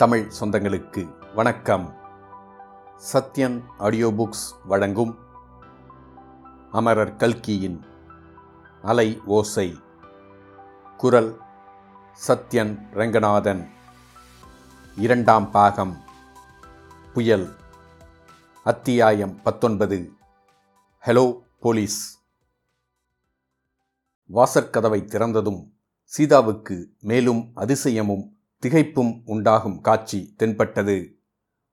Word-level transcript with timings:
தமிழ் 0.00 0.30
சொந்தங்களுக்கு 0.40 1.34
வணக்கம். 1.34 1.94
Sathyan 3.12 3.62
audio 3.78 4.08
books 4.08 4.66
வழங்கும் 4.66 5.18
அமரர் 6.72 7.16
கல்கியின் 7.16 7.84
அலை 8.82 9.20
ஓசை. 9.26 9.78
குரல் 10.96 11.40
சத்யன் 12.28 12.90
ரங்கநாதன். 12.90 13.70
இரண்டாம் 14.96 15.50
பாகம். 15.50 15.96
புயல். 17.14 17.56
அத்தியாயம் 18.64 19.42
பத்தொன்பது. 19.42 20.12
Hello 21.06 21.40
police. 21.60 22.22
வாசற்கதவை 24.34 25.04
திறந்ததும் 25.04 25.70
சீதாவுக்கு 26.04 26.96
மேலும் 27.00 27.52
அதிசயமும் 27.56 28.38
திகைப்பும் 28.66 29.22
உண்டாகும் 29.24 29.80
காட்சி 29.80 30.34
தென்பட்டது. 30.36 31.18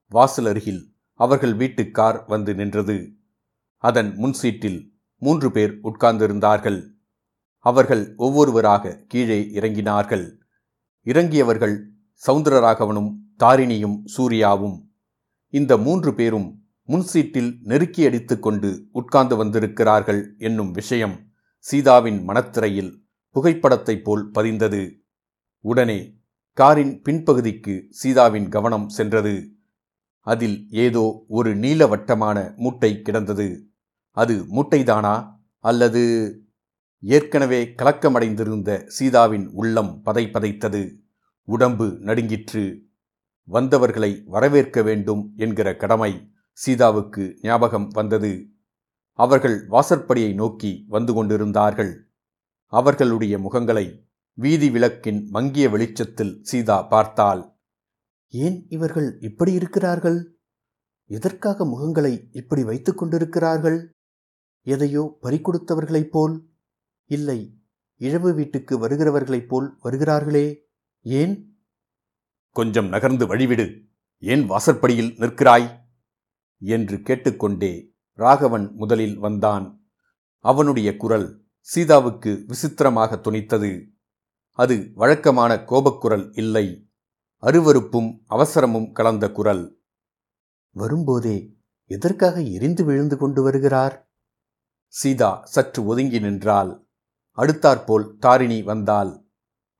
வாசல் 0.09 0.45
அருகில் 0.45 0.94
அவர்கள் 1.13 1.55
வீட்டு 1.55 1.91
கார் 1.91 2.23
வந்து 2.27 2.55
நின்றது. 2.55 3.13
அதன் 3.77 4.16
முன் 4.16 4.34
சீட்டில் 4.34 4.94
மூன்று 5.17 5.52
பேர் 5.52 5.80
உட்கார்ந்திருந்தார்கள். 5.84 6.89
அவர்கள் 7.58 8.13
ஒவ்வொருவராக 8.16 9.03
கீழே 9.08 9.49
இறங்கினார்கள். 9.53 10.38
இறங்கியவர்கள் 11.03 11.84
சவுந்தரராகவனும் 12.27 13.13
தாரிணியும் 13.39 14.02
சூர்யாவும். 14.17 14.91
இந்த 15.47 15.77
மூன்று 15.77 16.13
பேரும் 16.13 16.67
முன் 16.83 17.02
சீட்டில் 17.02 17.58
நெருக்கி 17.61 18.05
அடித்துக்கொண்டு 18.05 18.88
உட்கார்ந்து 18.91 19.35
வந்திருக்கிறார்கள் 19.35 20.35
என்னும் 20.38 20.72
விஷயம் 20.72 21.31
சீதாவின் 21.59 22.23
மனத்திரையில் 22.23 23.03
புகைப்படத்தைப் 23.35 24.03
போல் 24.03 24.31
பதிந்தது. 24.31 25.02
உடனே 25.59 26.16
காரின் 26.57 27.02
பின்பகுதிக்கு 27.02 27.85
சீதாவின் 27.89 28.49
கவனம் 28.49 28.89
சென்றது. 28.89 29.52
அதில் 30.19 30.67
ஏதோ 30.69 31.25
ஒரு 31.27 31.55
நீலவட்டமான 31.55 32.55
மூட்டை 32.55 33.02
கிடந்தது. 33.02 33.67
அது 34.11 34.44
மூட்டைதானா? 34.44 35.39
அல்லது 35.59 36.02
ஏற்கனவே 37.00 37.73
கலக்கமடைந்திருந்த 37.78 38.88
சீதாவின் 38.88 39.50
உள்ளம் 39.52 40.02
பதை 40.02 40.25
பதைத்தது. 40.25 41.00
உடம்பு 41.44 41.97
நடுங்கிற்று. 42.00 42.83
வந்தவர்களை 43.44 44.23
வரவேற்க 44.25 44.81
வேண்டும் 44.81 45.33
என்கிற 45.35 45.75
கடமை 45.75 46.31
சீதாவுக்கு 46.53 47.38
ஞாபகம் 47.41 47.88
வந்தது. 47.88 48.50
அவர்கள் 49.13 49.67
வாசற்படியை 49.67 50.33
நோக்கி 50.33 50.85
வந்து 50.88 51.13
கொண்டிருந்தார்கள். 51.13 52.09
அவர்களுடைய 52.66 53.39
முகங்களை 53.39 54.06
வீதி 54.38 54.69
விளக்கின் 54.69 55.30
மங்கிய 55.30 55.69
வெளிச்சத்தில் 55.69 56.43
சீதா 56.43 56.81
பார்த்தாள். 56.81 57.59
ஏன் 58.27 58.66
இவர்கள் 58.69 59.19
இப்படி 59.19 59.53
இருக்கிறார்கள்? 59.53 60.38
எதற்காக 61.05 61.66
முகங்களை 61.66 62.27
இப்படி 62.31 62.63
வைத்துக் 62.63 62.97
கொண்டிருக்கிறார்கள்? 62.97 63.91
எதையோ 64.61 65.17
பறிகொடுத்தவர்களைப் 65.21 66.09
போல். 66.11 66.49
இல்லை 67.05 67.59
இழவு 67.95 68.33
வீட்டுக்கு 68.33 68.88
வருகிறவர்களைப் 68.88 69.47
போல் 69.47 69.77
வருகிறார்களே. 69.83 70.55
ஏன்? 71.01 71.59
கொஞ்சம் 72.49 72.88
நகர்ந்து 72.88 73.35
வழிவிடு. 73.35 73.83
ஏன் 74.17 74.45
வாசற்படியில் 74.45 75.16
நிற்கிறாய்? 75.17 75.79
என்று 76.59 77.01
கேட்டுக்கொண்டே 77.01 77.94
ராகவன் 78.11 78.73
முதலில் 78.73 79.17
வந்தான். 79.17 79.81
அவனுடைய 80.39 80.97
குரல் 80.97 81.45
சீதாவுக்கு 81.59 82.44
விசித்திரமாக 82.47 83.16
துணித்தது. 83.16 83.95
அது 84.58 84.91
வழக்கமான 84.95 85.55
கோபக்குரல் 85.55 86.27
இல்லை. 86.38 86.66
அருவருப்பும் 87.44 88.09
அவசரமும் 88.30 88.91
கலந்த 88.91 89.25
குரல். 89.31 89.63
வரும்போதே 90.75 91.38
எதற்காக 91.91 92.41
எரிந்து 92.41 92.83
விழுந்து 92.85 93.18
கொண்டு 93.18 93.41
வருகிறார்? 93.44 93.95
சீதா 94.94 95.31
சற்று 95.44 95.85
ஒதுங்கி 95.85 96.19
நின்றாள். 96.19 96.72
அடுத்தாற்போல் 97.38 98.06
தாரிணி 98.18 98.59
வந்தாள். 98.63 99.12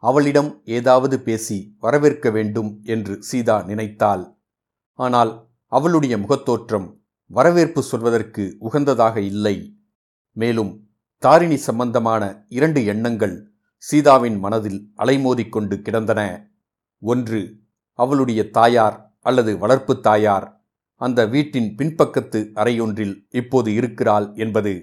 அவளிடம் 0.04 0.62
ஏதாவது 0.66 1.16
பேசி 1.20 1.58
வரவேற்க 1.80 2.30
வேண்டும் 2.30 2.72
என்று 2.84 3.24
சீதா 3.24 3.58
நினைத்தாள். 3.64 4.24
ஆனால் 5.00 5.32
அவளுடைய 5.72 6.18
முகத்தோற்றம் 6.18 6.88
வரவேற்பு 7.32 7.82
சொல்வதற்கு 7.84 8.44
உகந்ததாக 8.60 9.18
இல்லை. 9.22 9.56
மேலும் 10.38 10.72
தாரிணி 11.24 11.58
சம்பந்தமான 11.58 12.24
இரண்டு 12.48 12.86
எண்ணங்கள் 12.86 13.36
சீதாவின் 13.84 14.38
மனதில் 14.40 14.80
அலைமோதிக்கொண்டு 14.98 15.76
கிடந்தன. 15.82 16.22
ஒன்று 17.02 17.42
அவளுடைய 18.00 18.50
தாயார் 18.50 18.98
அல்லது 19.20 19.58
வளர்ப்பு 19.58 20.00
தாயார் 20.00 20.48
அந்த 21.02 21.20
வீட்டின் 21.26 21.70
பின்பக்கத்து 21.78 22.40
அறையொன்றில் 22.54 23.16
இப்போது 23.30 23.74
இருக்கிறாள் 23.74 24.28
என்பது. 24.34 24.74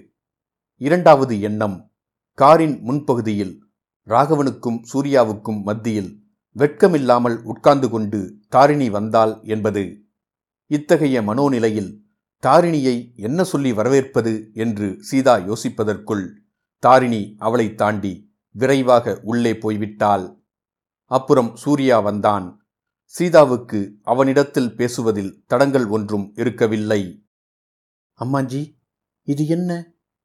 இரண்டாவது 0.81 1.41
எண்ணம் 1.41 1.77
காரின் 2.37 2.75
முன்பகுதியில் 2.83 3.53
ராகவனுக்கும் 4.07 4.79
சூர்யாவுக்கும் 4.93 5.61
மத்தியில் 5.63 6.11
வெட்கமில்லாமல் 6.55 7.37
உட்கார்ந்து 7.41 7.87
கொண்டு 7.89 8.19
தாரிணி 8.47 8.89
வந்தாள் 8.89 9.33
என்பது. 9.43 9.83
இத்தகைய 10.71 11.21
மனோநிலையில் 11.21 11.91
தாரிணியை 12.43 12.95
என்ன 13.15 13.43
சொல்லி 13.43 13.73
வரவேற்பது 13.73 14.33
என்று 14.53 14.87
சீதா 14.99 15.35
யோசிப்பதற்குள் 15.49 16.25
தாரிணி 16.83 17.21
அவளை 17.37 17.75
தாண்டி 17.75 18.13
விரைவாக 18.55 19.19
உள்ளே 19.23 19.53
போய்விட்டாள். 19.53 20.37
அப்புறம் 21.05 21.55
சூர்யா 21.55 21.99
வந்தான். 21.99 22.65
சீதாவுக்கு 23.05 23.95
அவனிடத்தில் 24.03 24.75
பேசுவதில் 24.75 25.43
தடங்கள் 25.47 25.85
ஒன்றும் 25.85 26.31
இருக்கவில்லை. 26.35 27.27
அம்மாஞ்சி 28.19 28.75
இது 29.23 29.47
என்ன? 29.47 29.71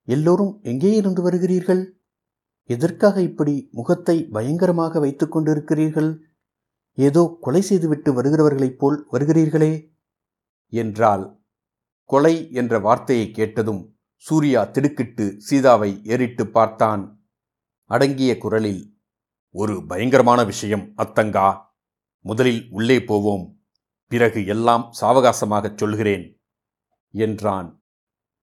எல்லோரும் 0.04 0.60
எங்கே 0.62 0.94
இருந்து 0.96 1.30
வருகிறீர்கள்? 1.30 1.82
எதற்காக 2.64 3.22
இப்படி 3.22 3.68
முகத்தை 3.72 4.24
பயங்கரமாக 4.24 5.00
வைத்துக் 5.00 5.38
கொண்டிருக்கிறீர்கள்? 5.38 6.18
ஏதோ 6.94 7.36
கொலை 7.40 7.60
செய்துவிட்டு 7.60 8.22
வருகிறவர்களைப் 8.22 8.78
போல் 8.78 9.06
வருகிறீர்களே? 9.12 9.72
என்றாள். 10.72 11.40
கொலை 12.04 12.52
என்ற 12.52 12.78
வார்த்தையை 12.78 13.30
கேட்டதும் 13.30 13.96
சூர்யா 14.16 14.64
திடுக்கிட்டு 14.64 15.34
சீதாவை 15.38 16.00
ஏறிட்டு 16.04 16.46
பார்த்தான். 16.46 17.19
அடங்கிய 17.90 18.38
குரலில் 18.38 18.98
ஒரு 19.48 19.86
பயங்கரமான 19.86 20.44
விஷயம் 20.44 20.94
அத்தங்கா! 20.96 21.62
முதலில் 22.18 22.68
உள்ளே 22.70 23.04
போவோம் 23.04 23.64
பிறகு 24.06 24.46
எல்லாம் 24.46 24.92
சாவகாசமாகச் 25.00 25.76
சொல்கிறேன் 25.76 26.40
என்றான். 27.10 27.82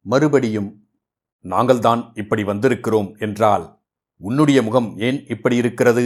மறுபடியும் 0.01 0.89
நாங்கள்தான் 1.45 2.11
இப்படி 2.13 2.43
வந்திருக்கிறோம் 2.43 3.19
என்றால் 3.19 3.81
உன்னுடைய 4.21 4.61
முகம் 4.61 4.97
ஏன் 4.97 5.25
இப்படி 5.27 5.55
இருக்கிறது? 5.55 6.05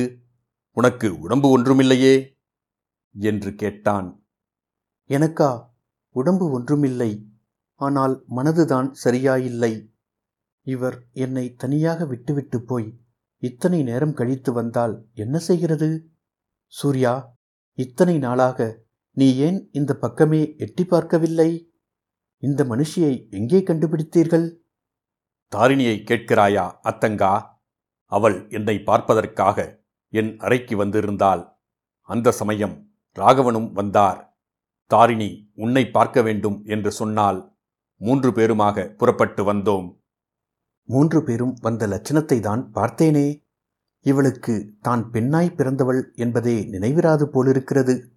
உனக்கு 0.72 1.20
உடம்பு 1.20 1.60
ஒன்றுமில்லையே? 1.60 2.16
என்று 3.16 3.56
கேட்டான். 3.56 4.26
எனக்கா? 5.10 5.52
உடம்பு 6.10 6.52
ஒன்றுமில்லை. 6.52 7.12
ஆனால் 7.76 8.26
மனதுதான் 8.30 8.92
சரியாயில்லை. 8.92 9.94
இவர் 10.62 11.08
என்னை 11.14 11.54
தனியாக 11.54 12.06
விட்டுவிட்டு 12.06 12.64
போய் 12.64 13.01
இத்தனை 13.44 13.84
நேரம் 13.84 14.14
கழித்து 14.14 14.54
வந்தால் 14.54 15.08
என்ன 15.14 15.38
செய்கிறது? 15.38 15.90
சூர்யா 16.66 17.14
இத்தனை 17.74 18.18
நாளாக 18.18 18.88
நீ 19.18 19.36
ஏன் 19.36 19.70
இந்த 19.72 19.92
பக்கமே 19.96 20.42
எட்டி 20.58 20.84
பார்க்கவில்லை? 20.86 21.50
இந்த 22.38 22.64
மனுஷியை 22.64 23.14
எங்கே 23.30 23.60
கண்டுபிடித்தீர்கள்? 23.64 24.46
தாரிணியை 25.48 25.96
கேட்கிறாயா 26.10 26.66
அத்தங்கா? 26.84 27.34
அவள் 28.06 28.50
என்னை 28.50 28.76
பார்ப்பதற்காக 28.80 29.58
என் 30.10 30.38
அறைக்கு 30.38 30.76
வந்திருந்தாள். 30.84 31.44
அந்த 32.10 32.32
சமயம் 32.32 32.76
ராகவனும் 33.18 33.72
வந்தார். 33.72 34.20
தாரிணி 34.92 35.30
உன்னை 35.54 35.84
பார்க்க 35.88 36.22
வேண்டும் 36.22 36.58
என்று 36.66 36.92
சொன்னால் 36.92 37.40
மூன்று 38.02 38.30
பேருமாக 38.30 38.86
புறப்பட்டு 38.96 39.54
வந்தோம். 39.54 39.88
மூன்று 40.92 41.24
பேரும் 41.24 41.58
வந்த 41.62 41.88
லட்சணத்தை 41.88 42.40
தான் 42.40 42.72
பார்த்தேனே. 42.76 43.50
இவளுக்கு 44.00 44.76
தான் 44.82 45.12
பெண்ணாய் 45.12 45.56
பிறந்தவள் 45.56 46.14
என்பதே 46.14 46.64
நினைவிராது 46.64 47.24
போலிருக்கிறது. 47.24 48.14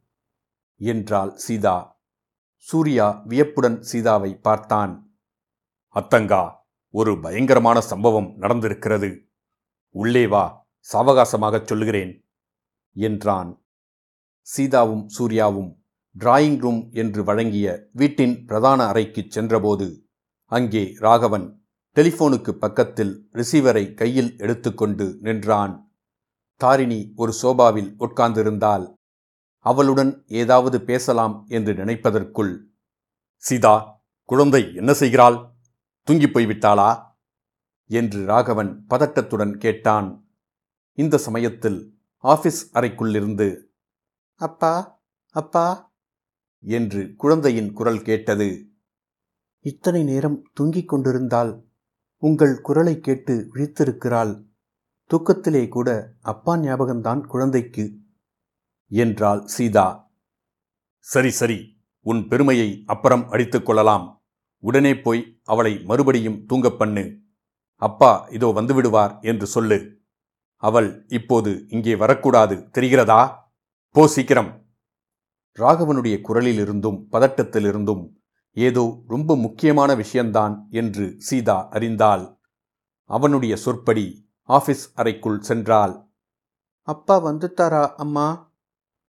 என்றாள் 0.76 1.36
சீதா. 1.36 2.02
சூர்யா 2.56 3.22
வியப்புடன் 3.24 3.82
சீதாவை 3.82 4.36
பார்த்தான். 4.36 5.16
அத்தங்கா 5.94 6.50
ஒரு 6.90 7.20
பயங்கரமான 7.20 7.80
சம்பவம் 7.80 8.30
நடந்திருக்கிறது. 8.40 9.28
உள்ளே 9.90 10.26
வா 10.26 10.44
சாவகாசமாகச் 10.92 11.66
சொல்லுகிறேன் 11.66 12.28
என்றான். 12.96 13.64
சீதாவும் 14.40 15.08
சூர்யாவும் 15.08 15.70
டிராயிங் 16.18 16.58
ரூம் 16.58 16.88
என்று 16.92 17.24
வழங்கிய 17.24 17.88
வீட்டின் 17.92 18.46
பிரதான 18.46 18.84
அறைக்குச் 18.92 19.30
சென்றபோது 19.30 20.06
அங்கே 20.44 20.94
ராகவன் 20.98 21.63
டெலிஃபோனுக்கு 21.96 22.50
பக்கத்தில் 22.50 23.28
ரிசீவரை 23.32 23.94
கையில் 23.94 24.36
எடுத்துக்கொண்டு 24.38 25.16
நின்றான். 25.20 25.74
தாரிணி 26.60 27.12
ஒரு 27.16 27.32
சோபாவில் 27.32 27.94
உட்கார்ந்திருந்தாள். 27.98 28.94
அவளுடன் 29.66 30.24
ஏதாவது 30.26 30.80
பேசலாம் 30.80 31.44
என்று 31.48 31.72
நினைப்பதற்குள் 31.72 32.52
சீதா 33.36 34.02
குழந்தை 34.22 34.74
என்ன 34.74 34.92
செய்கிறாள்? 34.92 35.36
தூங்கிப் 36.02 36.38
போய்விட்டாளா 36.38 36.90
என்று 37.90 38.24
ராகவன் 38.24 38.86
பதட்டத்துடன் 38.90 39.54
கேட்டான். 39.56 40.08
இந்த 40.98 41.18
சமயத்தில் 41.18 41.78
ஆபீஸ் 42.24 42.76
அறைக்குள்ளிருந்து 42.76 43.48
அப்பா 44.40 45.02
அப்பா 45.34 45.92
என்று 46.64 47.14
குழந்தையின் 47.16 47.72
குரல் 47.72 48.02
கேட்டது. 48.02 48.48
இத்தனை 49.64 50.02
நேரம் 50.02 50.50
தூங்கிக் 50.52 50.88
கொண்டிருந்தால் 50.88 51.52
உங்கள் 52.26 52.60
குரலை 52.60 53.00
கேட்டு 53.00 53.34
விழித்திருக்கிறாள். 53.54 54.32
தூக்கத்திலே 55.10 55.68
கூட 55.68 55.88
அப்பா 56.22 56.56
ஞாபகம்தான் 56.56 57.20
குழந்தைக்கு. 57.26 57.84
என்றாள் 58.90 59.46
சீதா. 59.46 60.12
சரி 60.98 61.30
சரி 61.30 61.58
உன் 62.06 62.28
பெருமையை 62.28 62.82
அப்புறம் 62.86 63.28
அடித்துக் 63.28 63.66
கொள்ளலாம். 63.66 64.06
உடனே 64.58 64.92
போய் 64.96 65.40
அவளை 65.44 65.82
மறுபடியும் 65.84 66.46
தூங்கப் 66.46 66.78
பண்ணு. 66.78 67.04
அப்பா 67.82 68.28
இதோ 68.30 68.52
வந்துவிடுவார் 68.56 69.20
என்று 69.20 69.46
சொல்லு. 69.46 69.78
அவள் 70.62 71.04
இப்போது 71.08 71.64
இங்கே 71.68 71.96
வரக்கூடாது 71.96 72.54
தெரிகிறதா? 72.54 73.22
போ 73.94 74.06
சீக்கிரம். 74.06 74.50
ராகவனுடைய 75.58 76.16
குரலிலிருந்தும் 76.28 77.00
பதட்டத்திலிருந்தும் 77.12 78.04
ஏதோ 78.54 79.02
ரொம்ப 79.06 79.36
முக்கியமான 79.36 79.94
விஷயம்தான் 79.94 80.66
என்று 80.70 81.14
சீதா 81.18 81.68
அறிந்தாள். 81.70 82.38
அவனுடைய 83.04 83.56
சொற்படி 83.56 84.30
ஆபீஸ் 84.42 84.92
அறைக்குள் 84.94 85.40
சென்றாள். 85.40 86.08
அப்பா 86.82 87.24
வந்துட்டாரா 87.24 87.94
அம்மா? 87.94 88.52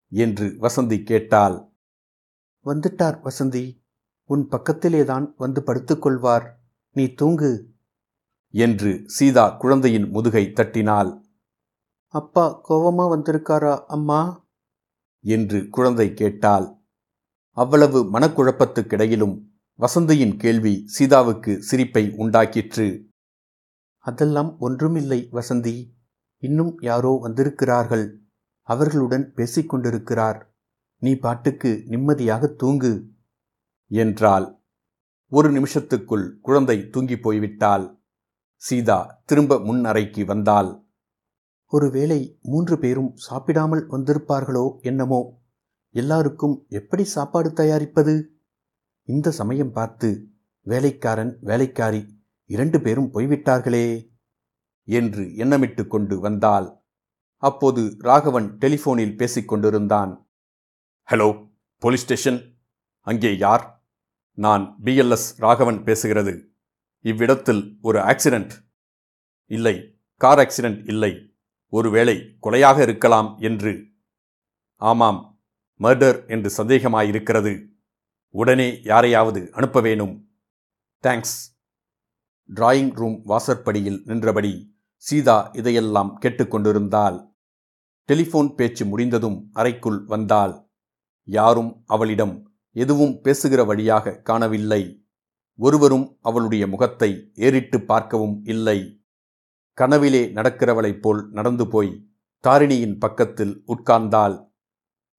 என்று 0.09 0.47
வசந்தி 0.47 1.03
கேட்டாள். 1.03 1.71
வந்துட்டார் 2.65 3.27
வசந்தி. 3.27 3.83
உன் 4.23 4.47
பக்கத்திலேதான் 4.49 5.33
வந்து 5.37 5.61
படுத்துக்கொள்வார் 5.61 6.51
நீ 6.91 7.07
தூங்கு. 7.07 7.69
என்று 8.49 9.03
சீதா 9.05 9.49
குழந்தையின் 9.49 10.09
முதுகை 10.09 10.51
தட்டினாள். 10.51 11.23
அப்பா 12.07 12.61
கோவமா 12.69 13.17
வந்திருக்காரா 13.17 13.85
அம்மா? 13.85 14.45
என்று 15.19 15.67
குழந்தை 15.69 16.13
கேட்டாள். 16.13 16.78
அவ்வளவு 17.59 18.19
மனக்குழப்பத்துக்கிடையிலும் 18.19 19.41
வசந்தியின் 19.79 20.37
கேள்வி 20.37 20.83
சீதாவுக்கு 20.85 21.63
சிரிப்பை 21.63 22.07
உண்டாக்கிற்று. 22.07 23.03
அதெல்லாம் 23.97 24.59
ஒன்றுமில்லை 24.59 25.29
வசந்தி. 25.31 25.89
இன்னும் 26.37 26.77
யாரோ 26.81 27.17
வந்திருக்கிறார்கள். 27.21 28.21
அவர்களுடன் 28.61 29.33
பேசிக் 29.33 29.69
கொண்டிருக்கிறார். 29.69 30.55
நீ 30.97 31.15
பாட்டுக்கு 31.15 31.83
நிம்மதியாக 31.85 32.47
தூங்கு. 32.47 33.11
என்றாள். 33.87 34.55
ஒரு 35.27 35.51
நிமிஷத்துக்குள் 35.51 36.39
குழந்தை 36.39 36.89
தூங்கிப் 36.89 37.29
போய்விட்டாள். 37.29 37.99
சீதா 38.55 39.21
திரும்ப 39.25 39.59
முன் 39.59 39.85
அறைக்கு 39.85 40.25
வந்தாள். 40.25 40.83
ஒருவேளை 41.65 42.39
மூன்று 42.41 42.79
பேரும் 42.79 43.15
சாப்பிடாமல் 43.15 43.89
வந்திருப்பார்களோ 43.89 44.79
என்னமோ? 44.81 45.38
எல்லாருக்கும் 45.89 46.65
எப்படி 46.69 47.03
சாப்பாடு 47.03 47.53
தயாரிப்பது? 47.53 48.41
இந்த 49.03 49.31
சமயம் 49.31 49.71
பார்த்து 49.71 50.27
வேலைக்காரன் 50.61 51.37
வேலைக்காரி 51.41 52.17
இரண்டு 52.45 52.81
பேரும் 52.81 53.13
போய்விட்டார்களே 53.13 54.11
என்று 54.83 55.23
எண்ணமிட்டு 55.23 55.87
கொண்டு 55.87 56.19
வந்தால் 56.19 56.77
அப்போது 57.35 57.95
ராகவன் 57.99 58.57
டெலிபோனில் 58.57 59.17
பேசிக்கொண்டிருந்தான் 59.17 60.27
ஹலோ 61.07 61.51
போலீஸ் 61.77 62.01
ஸ்டேஷன். 62.01 62.57
அங்கே 62.99 63.37
யார்? 63.37 63.87
நான் 64.33 64.77
பிஎல்எஸ் 64.83 65.27
ராகவன் 65.37 65.77
பேசுகிறது. 65.77 66.47
இவ்விடத்தில் 66.99 67.77
ஒரு 67.81 67.99
ஆக்சிடென்ட். 67.99 68.51
இல்லை 69.45 69.99
கார் 70.15 70.37
ஆக்சிடென்ட் 70.37 70.87
இல்லை. 70.87 71.33
ஒருவேளை 71.73 72.37
கொலையாக 72.41 72.81
இருக்கலாம் 72.81 73.37
என்று. 73.39 73.87
ஆமாம் 74.75 75.38
மர்டர் 75.79 76.27
என்று 76.27 76.63
சந்தேகமாயிருக்கிறது. 76.63 77.67
உடனே 78.29 78.81
யாரையாவது 78.83 79.49
அனுப்ப 79.51 79.81
வேணும்? 79.81 80.29
தேங்க்ஸ் 81.03 81.37
டிராயிங் 82.55 82.93
ரூம் 82.93 83.21
வாசற்படியில் 83.23 84.01
நின்றபடி 84.05 84.77
சீதா 84.95 85.49
இதையெல்லாம் 85.53 86.19
கேட்டுக்கொண்டிருந்தாள். 86.21 87.27
டெலிஃபோன் 88.07 88.55
பேச்சு 88.55 88.85
முடிந்ததும் 88.85 89.49
அறைக்குள் 89.53 90.03
வந்தாள். 90.03 90.69
யாரும் 91.23 91.83
அவளிடம் 91.85 92.51
எதுவும் 92.71 93.21
பேசுகிற 93.21 93.63
வழியாக 93.63 94.15
காணவில்லை. 94.15 95.05
ஒருவரும் 95.55 96.17
அவளுடைய 96.21 96.67
முகத்தை 96.67 97.31
ஏறிட்டு 97.33 97.81
பார்க்கவும் 97.81 98.41
இல்லை. 98.43 99.03
கனவிலே 99.73 100.25
நடக்கிறவளைப் 100.25 101.01
போல் 101.01 101.29
நடந்து 101.29 101.67
போய் 101.67 102.07
தாரிணியின் 102.39 102.97
பக்கத்தில் 102.97 103.63
உட்கார்ந்தாள். 103.67 104.48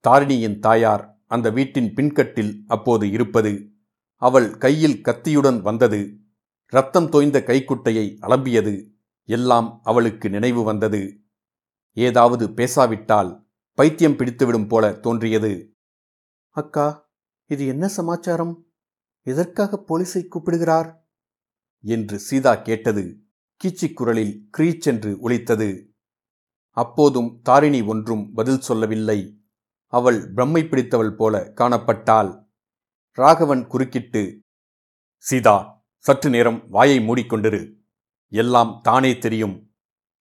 தாரிணியின் 0.00 0.58
தாயார் 0.58 1.22
அந்த 1.26 1.50
வீட்டின் 1.50 1.94
பின்கட்டில் 1.94 2.64
அப்போது 2.66 3.10
இருப்பது. 3.10 3.72
அவள் 4.16 4.56
கையில் 4.56 5.00
கத்தியுடன் 5.00 5.60
வந்தது. 5.62 6.18
ரத்தம் 6.66 7.08
தோய்ந்த 7.08 7.42
கைக்குட்டையை 7.42 8.18
அலம்பியது. 8.20 8.88
எல்லாம் 9.24 9.80
அவளுக்கு 9.82 10.30
நினைவு 10.30 10.62
வந்தது. 10.62 11.20
ஏதாவது 11.92 12.50
பேசாவிட்டால் 12.50 13.48
பைத்தியம் 13.74 14.12
பிடித்துவிடும் 14.12 14.68
போல 14.68 14.92
தோன்றியது. 14.92 15.74
அக்கா 16.48 17.10
இது 17.46 17.66
என்ன 17.66 17.88
சமாச்சாரம்? 17.88 18.66
எதற்காக 19.22 19.84
போலீஸை 19.88 20.26
கூப்பிடுகிறார்? 20.26 21.08
என்று 21.82 22.18
சீதா 22.18 22.54
கேட்டது. 22.54 23.20
கீச்சிக் 23.64 23.92
குரலில் 23.92 24.48
கிரீச் 24.58 24.80
என்று 24.80 25.18
ஒலித்தது. 25.20 25.94
அப்போதும் 26.70 27.40
தாரிணி 27.42 27.82
ஒன்றும் 27.82 28.32
பதில் 28.32 28.60
சொல்லவில்லை. 28.60 29.44
அவள் 29.90 30.32
பிரம்மை 30.34 30.68
பிடித்தவள் 30.68 31.14
போல 31.14 31.52
காணப்பட்டாள். 31.56 32.48
ராகவன் 33.10 33.66
குறுக்கிட்டு 33.66 34.40
சீதா 35.16 35.84
சற்று 35.98 36.30
நேரம் 36.30 36.68
வாயை 36.68 36.98
மூடிக்கொண்டிரு. 36.98 37.74
எல்லாம் 38.28 38.80
தானே 38.82 39.18
தெரியும். 39.18 39.74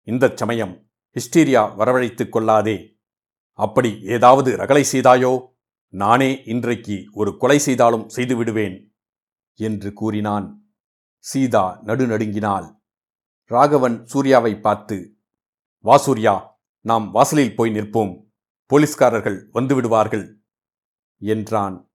இந்தச் 0.03 0.37
சமயம் 0.37 0.89
ஹிஸ்டீரியா 1.15 1.75
வரவழைத்துக் 1.75 2.29
கொள்ளாதே. 2.29 2.97
அப்படி 3.51 4.01
ஏதாவது 4.01 4.57
ரகளை 4.57 4.85
செய்தாயோ? 4.91 5.47
நானே 5.93 6.43
இன்றைக்கு 6.45 7.03
ஒரு 7.11 7.37
கொலை 7.37 7.59
செய்தாலும் 7.59 8.09
செய்துவிடுவேன் 8.15 8.93
என்று 9.53 9.93
கூறினான். 9.93 10.75
சீதா 11.17 11.81
நடுநடுங்கினாள். 11.83 12.81
ராகவன் 13.43 14.05
சூர்யாவை 14.05 14.59
பார்த்து 14.59 15.17
வா 15.79 15.97
சூர்யா 15.97 16.61
நாம் 16.81 17.11
வாசலில் 17.11 17.55
போய் 17.55 17.75
நிற்போம். 17.75 18.28
போலீஸ்காரர்கள் 18.73 19.49
வந்துவிடுவார்கள் 19.53 20.33
என்றான். 21.19 21.89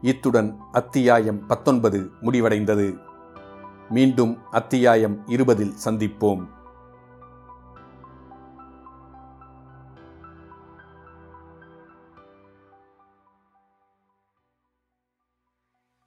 இத்துடன் 0.00 0.58
அத்தியாயம் 0.72 1.46
பத்தொன்பது 1.46 2.10
முடிவடைந்தது. 2.22 2.98
மீண்டும் 3.90 4.38
அத்தியாயம் 4.50 5.26
இருபதில் 5.26 5.72
சந்திப்போம். 5.84 6.53